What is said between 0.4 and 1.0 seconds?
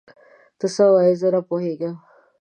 ته څه